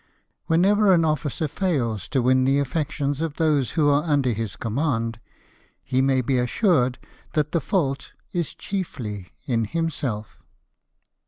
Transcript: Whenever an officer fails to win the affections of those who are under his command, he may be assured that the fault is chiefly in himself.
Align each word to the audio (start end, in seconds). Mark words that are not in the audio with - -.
Whenever 0.47 0.91
an 0.91 1.05
officer 1.05 1.47
fails 1.47 2.07
to 2.09 2.23
win 2.23 2.43
the 2.43 2.57
affections 2.57 3.21
of 3.21 3.35
those 3.35 3.73
who 3.77 3.87
are 3.87 4.01
under 4.01 4.31
his 4.31 4.55
command, 4.55 5.19
he 5.83 6.01
may 6.01 6.21
be 6.21 6.39
assured 6.39 6.97
that 7.33 7.51
the 7.51 7.61
fault 7.61 8.11
is 8.33 8.55
chiefly 8.55 9.27
in 9.45 9.63
himself. 9.65 10.39